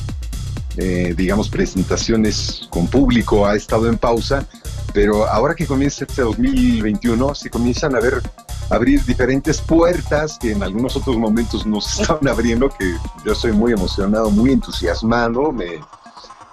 digamos, 0.76 1.48
presentaciones 1.48 2.66
con 2.68 2.86
público 2.88 3.46
ha 3.46 3.56
estado 3.56 3.88
en 3.88 3.96
pausa, 3.96 4.46
pero 4.92 5.26
ahora 5.26 5.54
que 5.54 5.66
comienza 5.66 6.04
este 6.04 6.22
2021, 6.22 7.34
se 7.34 7.48
comienzan 7.48 7.96
a 7.96 8.00
ver 8.00 8.22
abrir 8.70 9.04
diferentes 9.04 9.60
puertas 9.60 10.38
que 10.38 10.52
en 10.52 10.62
algunos 10.62 10.96
otros 10.96 11.16
momentos 11.16 11.66
nos 11.66 12.00
estaban 12.00 12.28
abriendo, 12.28 12.68
que 12.68 12.94
yo 13.24 13.34
soy 13.34 13.52
muy 13.52 13.72
emocionado, 13.72 14.30
muy 14.30 14.52
entusiasmado, 14.52 15.52
me 15.52 15.80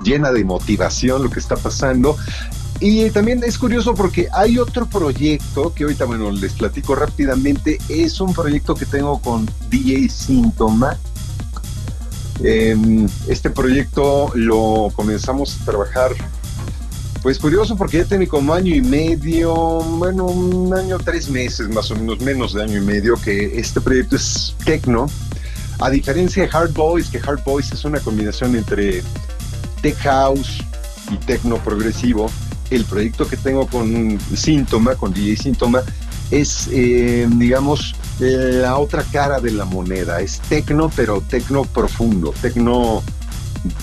llena 0.01 0.31
de 0.31 0.43
motivación 0.43 1.23
lo 1.23 1.29
que 1.29 1.39
está 1.39 1.55
pasando. 1.55 2.17
Y 2.79 3.09
también 3.11 3.41
es 3.45 3.57
curioso 3.57 3.93
porque 3.93 4.27
hay 4.33 4.57
otro 4.57 4.85
proyecto 4.85 5.73
que 5.73 5.83
ahorita, 5.83 6.05
bueno, 6.05 6.31
les 6.31 6.53
platico 6.53 6.95
rápidamente. 6.95 7.77
Es 7.87 8.19
un 8.19 8.33
proyecto 8.33 8.75
que 8.75 8.85
tengo 8.85 9.21
con 9.21 9.49
DJ 9.69 10.09
Síntoma. 10.09 10.97
Em, 12.43 13.07
este 13.29 13.49
proyecto 13.49 14.31
lo 14.33 14.91
comenzamos 14.95 15.61
a 15.61 15.65
trabajar 15.65 16.11
pues 17.23 17.39
curioso 17.39 17.77
porque 17.77 17.99
ya 17.99 18.03
tiene 18.03 18.27
como 18.27 18.53
año 18.53 18.75
y 18.75 18.81
medio, 18.81 19.53
bueno, 19.53 20.25
un 20.25 20.73
año, 20.73 20.97
tres 20.99 21.29
meses 21.29 21.69
más 21.69 21.89
o 21.89 21.95
menos, 21.95 22.19
menos 22.19 22.53
de 22.53 22.63
año 22.63 22.79
y 22.79 22.81
medio 22.81 23.15
que 23.15 23.57
este 23.57 23.79
proyecto 23.79 24.17
es 24.17 24.53
techno. 24.65 25.07
A 25.79 25.89
diferencia 25.89 26.43
de 26.43 26.49
Hard 26.51 26.73
Boys, 26.73 27.09
que 27.09 27.19
Hard 27.19 27.41
Boys 27.45 27.71
es 27.71 27.85
una 27.85 28.01
combinación 28.01 28.57
entre 28.57 29.01
tech 29.81 29.97
house 29.99 30.59
y 31.09 31.15
techno 31.25 31.55
progresivo, 31.63 32.29
el 32.69 32.83
proyecto 32.83 33.25
que 33.25 33.37
tengo 33.37 33.67
con 33.67 34.19
Síntoma, 34.35 34.95
con 34.95 35.13
DJ 35.13 35.37
Síntoma, 35.37 35.81
es, 36.29 36.67
eh, 36.73 37.25
digamos, 37.37 37.95
la 38.19 38.77
otra 38.77 39.01
cara 39.13 39.39
de 39.39 39.51
la 39.51 39.63
moneda. 39.63 40.19
Es 40.19 40.41
techno, 40.41 40.91
pero 40.93 41.21
techno 41.21 41.63
profundo, 41.63 42.33
techno 42.41 43.01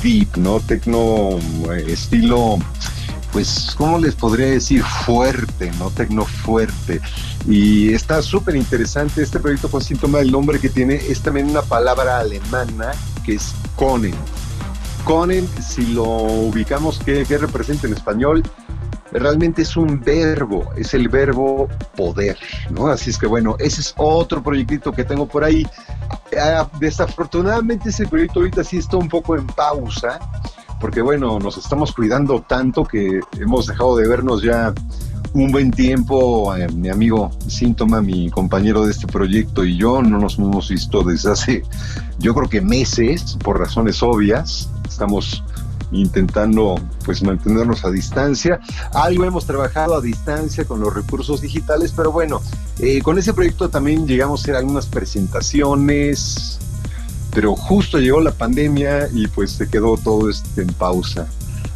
deep, 0.03 0.37
¿no? 0.37 0.61
Techno 0.61 1.39
eh, 1.73 1.87
estilo 1.89 2.59
pues, 3.33 3.75
¿cómo 3.77 3.99
les 3.99 4.15
podría 4.15 4.47
decir? 4.47 4.83
Fuerte, 4.83 5.71
¿no? 5.79 5.91
Tecno 5.91 6.25
fuerte. 6.25 7.01
Y 7.47 7.93
está 7.93 8.23
súper 8.23 8.57
interesante 8.57 9.23
este 9.23 9.41
proyecto 9.41 9.71
con 9.71 9.83
síntoma 9.83 10.19
del 10.19 10.31
nombre 10.31 10.59
que 10.59 10.69
tiene, 10.69 10.95
es 10.95 11.21
también 11.21 11.49
una 11.51 11.63
palabra 11.63 12.21
alemana 12.21 12.93
que 13.25 13.35
es 13.35 13.55
Konen. 13.77 14.15
Konen, 15.05 15.49
si 15.63 15.87
lo 15.89 16.05
ubicamos, 16.05 17.01
¿qué, 17.05 17.25
qué 17.27 17.39
representa 17.39 17.87
en 17.87 17.95
español? 17.95 18.43
realmente 19.13 19.63
es 19.63 19.77
un 19.77 20.01
verbo, 20.01 20.71
es 20.77 20.95
el 20.95 21.09
verbo 21.09 21.69
poder, 21.97 22.39
¿no? 22.71 22.89
Así 22.89 23.11
es 23.11 23.19
que 23.19 23.27
bueno, 23.27 23.57
ese 23.59 23.81
es 23.81 23.95
otro 23.97 24.43
proyectito 24.43 24.93
que 24.93 25.05
tengo 25.05 25.27
por 25.27 25.45
ahí. 25.45 25.67
Ah, 26.41 26.69
desafortunadamente 26.79 27.89
ese 27.89 28.07
proyecto 28.07 28.41
ahorita 28.41 28.63
sí 28.63 28.79
está 28.79 28.97
un 28.97 29.09
poco 29.09 29.37
en 29.37 29.47
pausa, 29.47 30.21
porque 30.81 31.03
bueno, 31.03 31.39
nos 31.39 31.59
estamos 31.59 31.93
cuidando 31.93 32.43
tanto 32.43 32.85
que 32.85 33.21
hemos 33.39 33.67
dejado 33.67 33.97
de 33.97 34.09
vernos 34.09 34.43
ya 34.43 34.73
un 35.33 35.53
buen 35.53 35.71
tiempo. 35.71 36.55
Eh, 36.57 36.69
mi 36.73 36.89
amigo 36.89 37.31
Síntoma, 37.47 38.01
mi 38.01 38.31
compañero 38.31 38.85
de 38.85 38.93
este 38.93 39.07
proyecto 39.07 39.65
y 39.65 39.77
yo 39.77 40.03
no 40.03 40.19
nos 40.19 40.39
hemos 40.39 40.69
visto 40.69 41.03
desde 41.03 41.31
hace, 41.31 41.63
yo 42.19 42.35
creo 42.35 42.49
que 42.49 42.61
meses, 42.61 43.37
por 43.45 43.59
razones 43.59 44.03
obvias. 44.03 44.71
Estamos 44.89 45.45
intentando 45.93 46.77
pues 47.05 47.23
mantenernos 47.23 47.85
a 47.85 47.91
distancia. 47.91 48.61
Algo 48.93 49.25
hemos 49.25 49.47
trabajado 49.47 49.97
a 49.97 50.01
distancia 50.01 50.65
con 50.65 50.81
los 50.81 50.95
recursos 50.95 51.41
digitales, 51.41 51.93
pero 51.95 52.13
bueno, 52.13 52.41
eh, 52.79 53.03
con 53.03 53.19
ese 53.19 53.35
proyecto 53.35 53.69
también 53.69 54.07
llegamos 54.07 54.41
a 54.41 54.43
hacer 54.45 54.57
algunas 54.57 54.87
presentaciones, 54.87 56.59
pero 57.33 57.55
justo 57.57 57.99
llegó 57.99 58.21
la 58.21 58.33
pandemia 58.33 59.09
y 59.13 59.27
pues 59.29 59.53
se 59.53 59.69
quedó 59.69 59.97
todo 59.97 60.29
esto 60.29 60.61
en 60.61 60.69
pausa. 60.69 61.27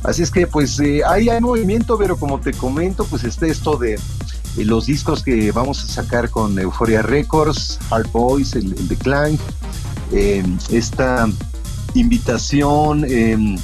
Así 0.02 0.22
es 0.22 0.30
que 0.30 0.46
pues 0.46 0.78
eh, 0.80 1.00
ahí 1.06 1.30
hay 1.30 1.40
movimiento, 1.40 1.96
pero 1.96 2.16
como 2.16 2.38
te 2.38 2.52
comento, 2.52 3.04
pues 3.06 3.24
está 3.24 3.46
esto 3.46 3.76
de 3.76 3.94
eh, 3.94 4.64
los 4.64 4.86
discos 4.86 5.22
que 5.22 5.50
vamos 5.50 5.82
a 5.82 5.86
sacar 5.86 6.28
con 6.28 6.58
Euphoria 6.58 7.00
Records, 7.00 7.78
Hard 7.90 8.10
Boys, 8.12 8.54
el, 8.54 8.88
de 8.88 8.96
Clank, 8.96 9.40
em, 10.12 10.58
esta 10.70 11.26
invitación 11.94 13.04
em, 13.08 13.56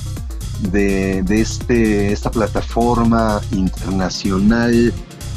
de, 0.72 1.24
este, 1.29 2.12
esta 2.12 2.31
plataforma 2.31 3.40
internacional 3.53 4.94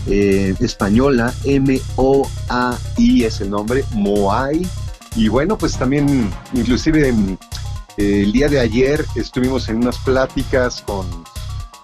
eh, 0.08 0.56
española, 0.60 1.34
M-O-A-I 1.44 3.24
es 3.24 3.42
el 3.42 3.50
nombre, 3.50 3.84
Moai. 3.92 4.66
Y 5.16 5.28
bueno, 5.28 5.58
pues 5.58 5.78
también, 5.78 6.32
inclusive 6.54 7.10
eh, 7.10 8.22
el 8.24 8.32
día 8.32 8.50
de 8.50 8.60
ayer 8.60 9.06
estuvimos 9.16 9.70
en 9.70 9.78
unas 9.78 9.98
pláticas 10.00 10.82
con 10.82 11.06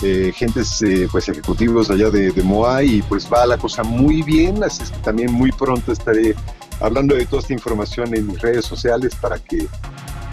eh, 0.01 0.31
gentes, 0.35 0.83
pues 1.11 1.29
ejecutivos 1.29 1.91
allá 1.91 2.09
de, 2.09 2.31
de 2.31 2.43
Moai 2.43 2.95
y 2.95 3.01
pues 3.01 3.27
va 3.31 3.45
la 3.45 3.57
cosa 3.57 3.83
muy 3.83 4.21
bien, 4.23 4.63
así 4.63 4.83
es 4.83 4.91
que 4.91 4.99
también 4.99 5.31
muy 5.31 5.51
pronto 5.51 5.91
estaré 5.91 6.35
hablando 6.79 7.15
de 7.15 7.25
toda 7.25 7.41
esta 7.41 7.53
información 7.53 8.15
en 8.15 8.27
mis 8.27 8.41
redes 8.41 8.65
sociales 8.65 9.13
para 9.15 9.37
que 9.37 9.67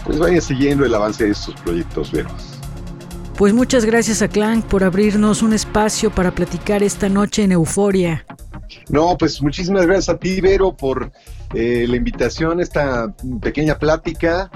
pues 0.05 0.19
vaya 0.19 0.41
siguiendo 0.41 0.85
el 0.85 0.95
avance 0.95 1.25
de 1.25 1.33
estos 1.33 1.55
proyectos, 1.57 2.13
Vero. 2.13 2.31
Pues 3.37 3.53
muchas 3.53 3.85
gracias 3.85 4.23
a 4.23 4.29
Clank 4.29 4.65
por 4.65 4.83
abrirnos 4.83 5.43
un 5.43 5.53
espacio 5.53 6.11
para 6.11 6.31
platicar 6.31 6.83
esta 6.83 7.09
noche 7.09 7.43
en 7.43 7.53
Euforia. 7.53 8.25
No, 8.89 9.17
pues 9.19 9.41
muchísimas 9.43 9.87
gracias 9.87 10.09
a 10.09 10.19
ti, 10.19 10.41
Vero, 10.41 10.77
por 10.77 11.11
eh, 11.55 11.87
la 11.89 11.97
invitación, 11.97 12.61
esta 12.61 13.15
pequeña 13.41 13.79
plática. 13.79 14.51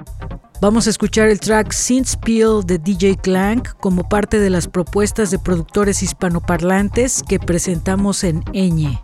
Vamos 0.61 0.87
a 0.87 0.91
escuchar 0.91 1.29
el 1.29 1.41
track 1.41 1.73
Synth 1.73 2.07
Spiel 2.09 2.63
de 2.67 2.79
DJ 2.79 3.17
Clank 3.17 3.69
como 3.81 4.09
parte 4.09 4.39
de 4.39 4.51
las 4.51 4.69
propuestas 4.69 5.31
de 5.31 5.39
productores 5.39 6.03
hispanoparlantes 6.03 7.23
que 7.27 7.39
presentamos 7.39 8.25
en 8.25 8.45
Eñe. 8.53 9.01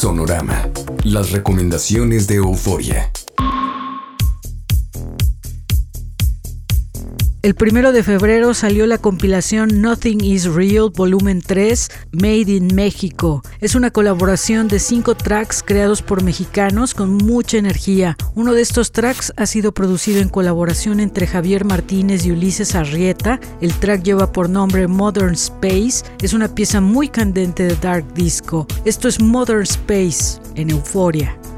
Sonorama. 0.00 0.66
Las 1.04 1.30
recomendaciones 1.30 2.26
de 2.26 2.36
Euforia. 2.36 3.12
El 7.42 7.54
primero 7.54 7.92
de 7.92 8.02
febrero 8.02 8.52
salió 8.52 8.86
la 8.86 8.98
compilación 8.98 9.80
Nothing 9.80 10.22
is 10.22 10.44
Real 10.44 10.90
Volumen 10.94 11.40
3 11.40 11.88
Made 12.12 12.52
in 12.52 12.74
México. 12.74 13.40
Es 13.60 13.74
una 13.74 13.90
colaboración 13.90 14.68
de 14.68 14.78
cinco 14.78 15.14
tracks 15.14 15.62
creados 15.62 16.02
por 16.02 16.22
mexicanos 16.22 16.92
con 16.92 17.14
mucha 17.14 17.56
energía. 17.56 18.18
Uno 18.34 18.52
de 18.52 18.60
estos 18.60 18.92
tracks 18.92 19.32
ha 19.38 19.46
sido 19.46 19.72
producido 19.72 20.20
en 20.20 20.28
colaboración 20.28 21.00
entre 21.00 21.26
Javier 21.26 21.64
Martínez 21.64 22.26
y 22.26 22.32
Ulises 22.32 22.74
Arrieta. 22.74 23.40
El 23.62 23.72
track 23.72 24.02
lleva 24.02 24.32
por 24.32 24.50
nombre 24.50 24.86
Modern 24.86 25.32
Space. 25.32 26.04
Es 26.20 26.34
una 26.34 26.54
pieza 26.54 26.82
muy 26.82 27.08
candente 27.08 27.62
de 27.62 27.76
Dark 27.76 28.12
Disco. 28.12 28.66
Esto 28.84 29.08
es 29.08 29.18
Modern 29.18 29.62
Space 29.62 30.38
en 30.56 30.68
Euforia. 30.68 30.80
Euforia. 30.90 31.49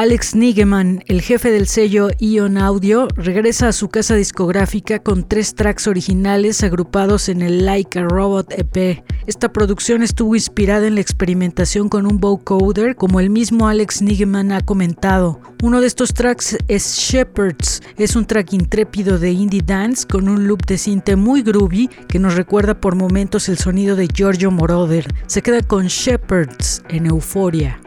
Alex 0.00 0.34
Nigeman, 0.34 1.04
el 1.08 1.20
jefe 1.20 1.50
del 1.50 1.66
sello 1.66 2.08
Ion 2.18 2.56
Audio, 2.56 3.06
regresa 3.16 3.68
a 3.68 3.72
su 3.74 3.90
casa 3.90 4.14
discográfica 4.14 4.98
con 4.98 5.28
tres 5.28 5.54
tracks 5.54 5.86
originales 5.88 6.62
agrupados 6.62 7.28
en 7.28 7.42
el 7.42 7.66
Like 7.66 7.98
a 7.98 8.04
Robot 8.04 8.50
EP. 8.56 9.04
Esta 9.26 9.52
producción 9.52 10.02
estuvo 10.02 10.34
inspirada 10.34 10.86
en 10.86 10.94
la 10.94 11.02
experimentación 11.02 11.90
con 11.90 12.06
un 12.06 12.18
vocoder, 12.18 12.96
como 12.96 13.20
el 13.20 13.28
mismo 13.28 13.68
Alex 13.68 14.00
Nigeman 14.00 14.52
ha 14.52 14.62
comentado. 14.62 15.38
Uno 15.62 15.82
de 15.82 15.88
estos 15.88 16.14
tracks 16.14 16.56
es 16.66 16.96
Shepherds, 16.96 17.82
es 17.98 18.16
un 18.16 18.24
track 18.24 18.54
intrépido 18.54 19.18
de 19.18 19.32
indie 19.32 19.60
dance 19.62 20.06
con 20.06 20.30
un 20.30 20.46
loop 20.48 20.64
de 20.64 20.78
cinte 20.78 21.14
muy 21.14 21.42
groovy 21.42 21.90
que 22.08 22.18
nos 22.18 22.36
recuerda 22.36 22.80
por 22.80 22.94
momentos 22.96 23.50
el 23.50 23.58
sonido 23.58 23.96
de 23.96 24.08
Giorgio 24.08 24.50
Moroder. 24.50 25.06
Se 25.26 25.42
queda 25.42 25.60
con 25.60 25.88
Shepherds 25.88 26.84
en 26.88 27.04
Euforia. 27.04 27.78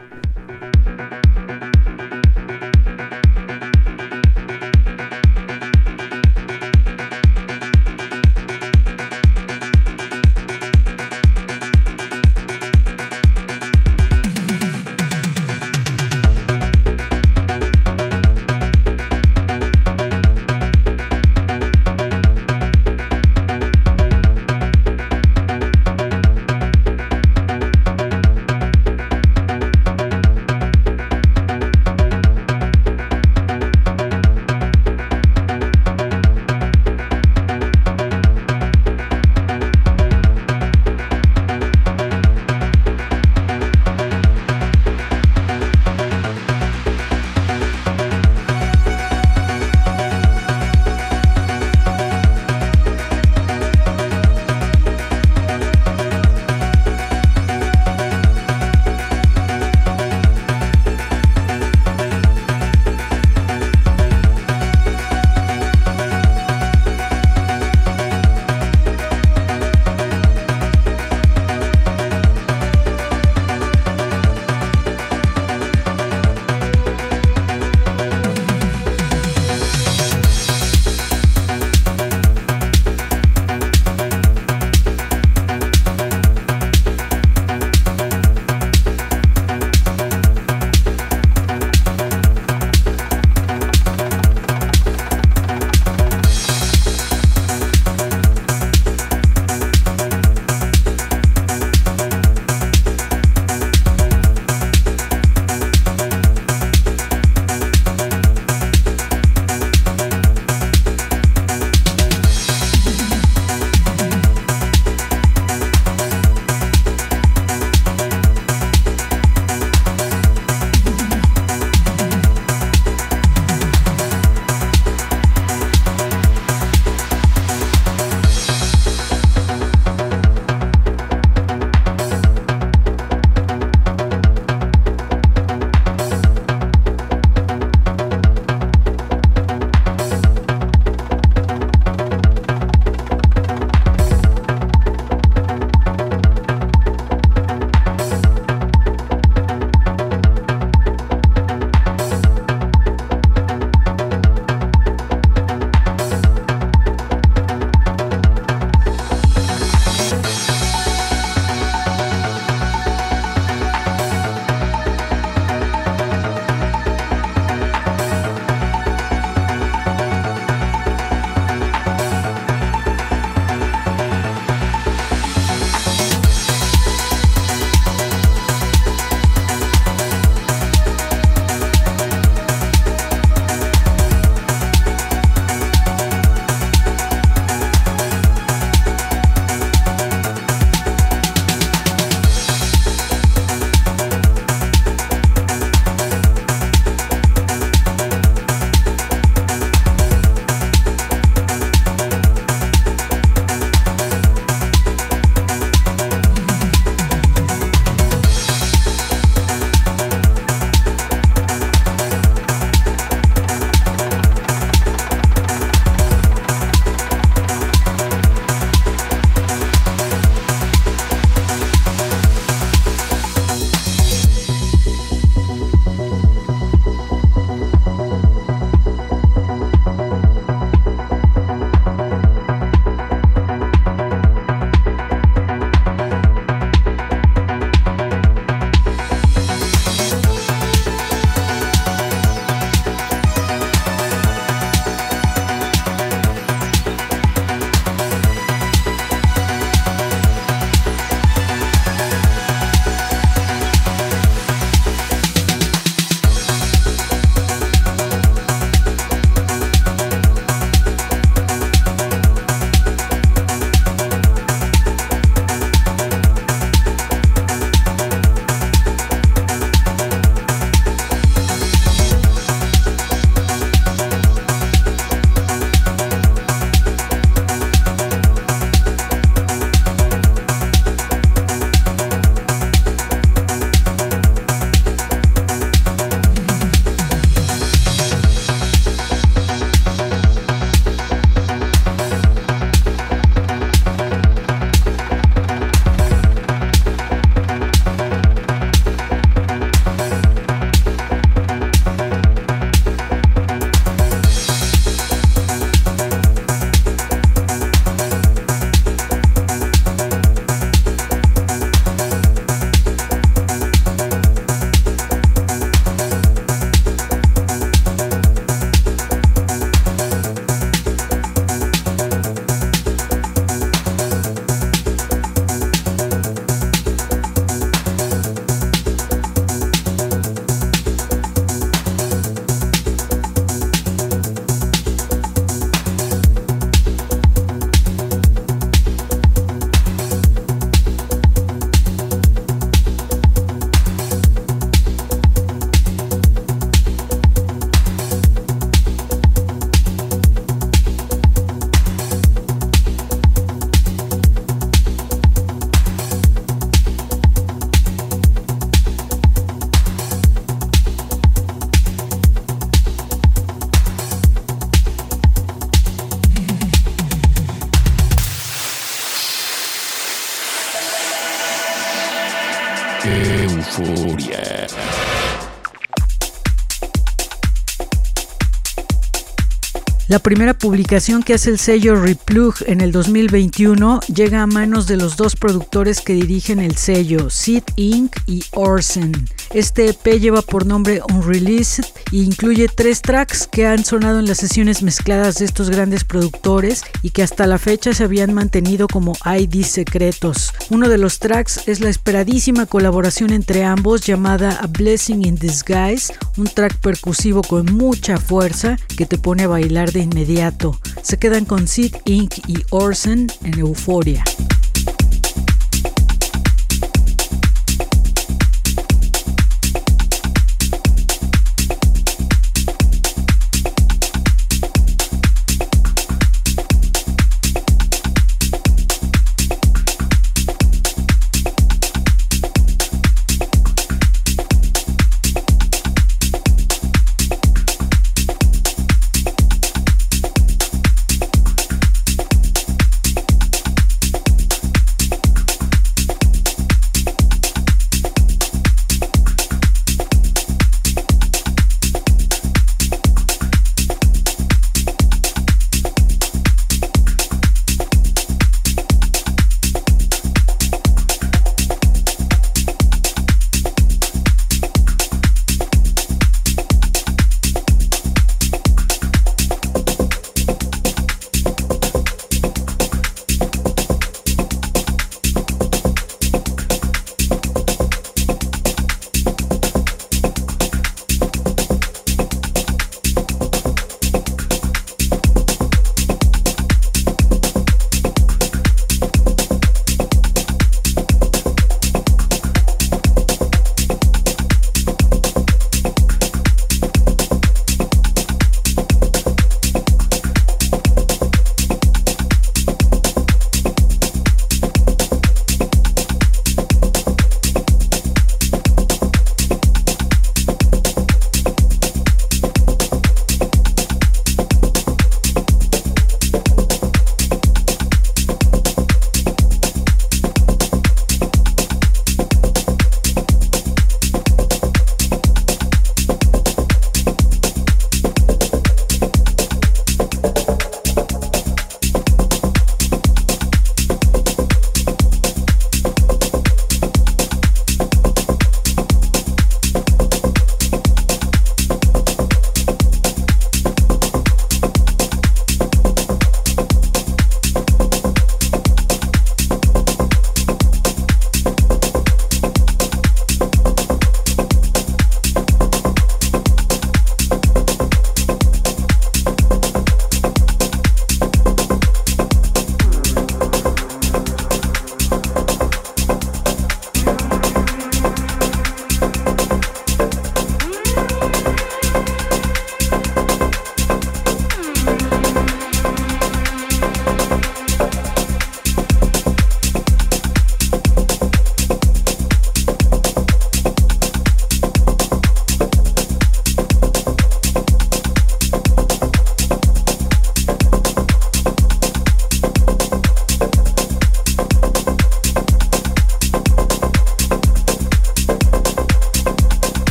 La 380.14 380.20
primera 380.20 380.54
publicación 380.54 381.24
que 381.24 381.34
hace 381.34 381.50
el 381.50 381.58
sello 381.58 381.96
Replug 381.96 382.54
en 382.68 382.80
el 382.80 382.92
2021 382.92 383.98
llega 384.02 384.42
a 384.42 384.46
manos 384.46 384.86
de 384.86 384.96
los 384.96 385.16
dos 385.16 385.34
productores 385.34 386.00
que 386.00 386.14
dirigen 386.14 386.60
el 386.60 386.76
sello, 386.76 387.30
Sid 387.30 387.64
Inc. 387.74 388.14
y 388.28 388.44
Orson. 388.52 389.10
Este 389.52 389.88
EP 389.88 390.20
lleva 390.20 390.42
por 390.42 390.66
nombre 390.66 391.00
Unreleased 391.12 391.84
e 392.12 392.18
incluye 392.18 392.68
tres 392.68 393.02
tracks 393.02 393.48
que 393.50 393.66
han 393.66 393.84
sonado 393.84 394.20
en 394.20 394.26
las 394.26 394.38
sesiones 394.38 394.84
mezcladas 394.84 395.38
de 395.38 395.46
estos 395.46 395.68
grandes 395.68 396.04
productores 396.04 396.82
y 397.02 397.10
que 397.10 397.24
hasta 397.24 397.48
la 397.48 397.58
fecha 397.58 397.92
se 397.92 398.04
habían 398.04 398.34
mantenido 398.34 398.86
como 398.86 399.16
IDs 399.24 399.66
secretos. 399.66 400.52
Uno 400.70 400.88
de 400.88 400.98
los 400.98 401.18
tracks 401.18 401.66
es 401.66 401.80
la 401.80 401.88
esperadísima 401.90 402.66
colaboración 402.66 403.32
entre 403.32 403.64
ambos 403.64 404.02
llamada 404.02 404.60
A 404.60 404.68
Blessing 404.68 405.26
in 405.26 405.34
Disguise, 405.34 406.12
un 406.36 406.46
track 406.46 406.76
percusivo 406.76 407.42
con 407.42 407.66
mucha 407.66 408.18
fuerza 408.18 408.76
que 408.96 409.06
te 409.06 409.18
pone 409.18 409.42
a 409.42 409.48
bailar 409.48 409.90
de 409.90 410.03
inmediato. 410.04 410.78
Se 411.02 411.18
quedan 411.18 411.44
con 411.44 411.66
Sid 411.66 411.96
Inc. 412.04 412.38
y 412.48 412.62
Orson 412.70 413.26
en 413.42 413.58
Euforia. 413.58 414.22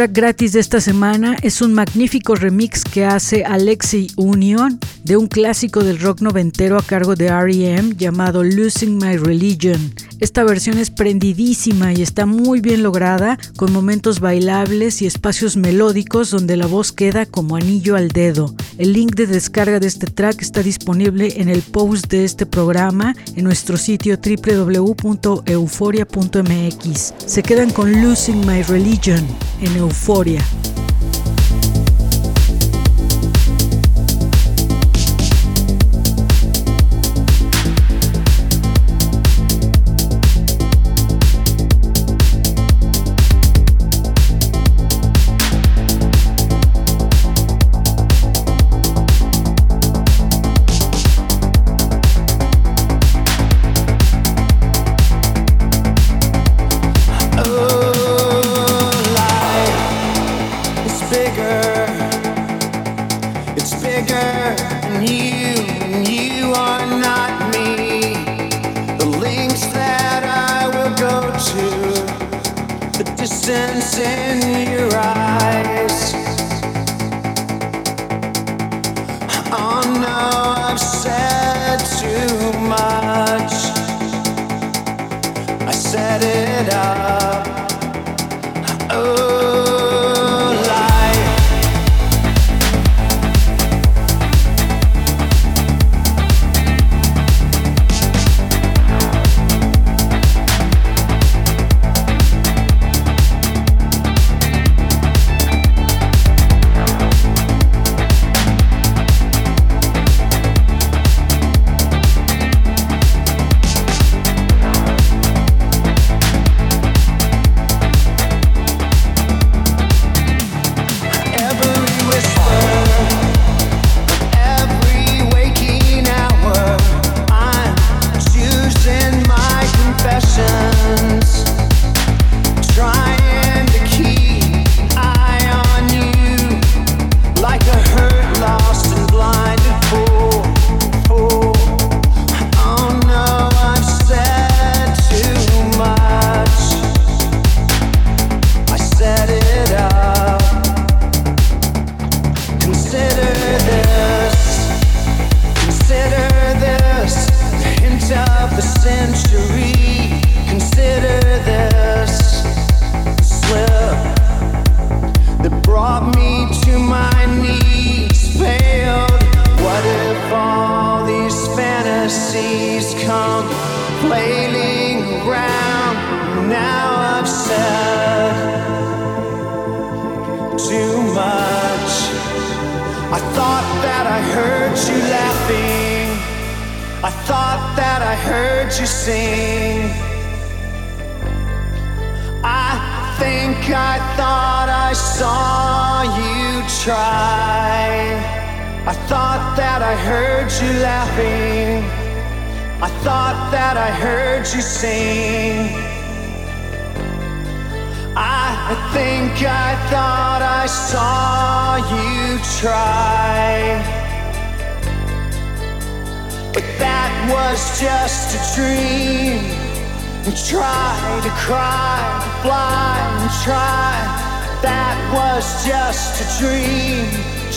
Track 0.00 0.16
gratis 0.16 0.54
de 0.54 0.60
esta 0.60 0.80
semana 0.80 1.36
es 1.42 1.60
un 1.60 1.74
magnífico 1.74 2.34
remix 2.34 2.84
que 2.84 3.04
hace 3.04 3.44
Alexei 3.44 4.06
Union 4.16 4.80
de 5.04 5.18
un 5.18 5.26
clásico 5.26 5.84
del 5.84 6.00
rock 6.00 6.22
noventero 6.22 6.78
a 6.78 6.82
cargo 6.82 7.16
de 7.16 7.28
REM 7.28 7.94
llamado 7.98 8.42
Losing 8.42 8.96
My 8.96 9.18
Religion. 9.18 9.92
Esta 10.18 10.42
versión 10.42 10.78
es 10.78 10.90
prendidísima 10.90 11.92
y 11.92 12.00
está 12.00 12.24
muy 12.24 12.62
bien 12.62 12.82
lograda, 12.82 13.38
con 13.56 13.74
momentos 13.74 14.20
bailables 14.20 15.02
y 15.02 15.06
espacios 15.06 15.58
melódicos 15.58 16.30
donde 16.30 16.56
la 16.56 16.66
voz 16.66 16.92
queda 16.92 17.26
como 17.26 17.56
anillo 17.56 17.94
al 17.94 18.08
dedo. 18.08 18.54
El 18.80 18.94
link 18.94 19.14
de 19.14 19.26
descarga 19.26 19.78
de 19.78 19.86
este 19.86 20.06
track 20.06 20.40
está 20.40 20.62
disponible 20.62 21.34
en 21.36 21.50
el 21.50 21.60
post 21.60 22.06
de 22.06 22.24
este 22.24 22.46
programa 22.46 23.14
en 23.36 23.44
nuestro 23.44 23.76
sitio 23.76 24.16
www.euforia.mx. 24.16 27.14
Se 27.26 27.42
quedan 27.42 27.72
con 27.72 28.00
Losing 28.00 28.46
My 28.46 28.62
Religion 28.62 29.22
en 29.60 29.76
Euforia. 29.76 30.42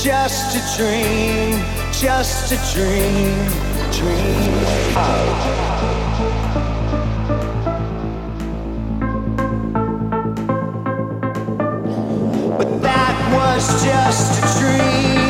just 0.03 0.57
a 0.57 0.77
dream, 0.77 1.63
just 1.93 2.51
a 2.51 2.57
dream, 2.73 3.47
dream 3.89 4.53
of. 4.97 5.37
But 12.57 12.81
that 12.81 13.15
was 13.33 13.81
just 13.81 14.43
a 14.43 14.59
dream. 14.59 15.22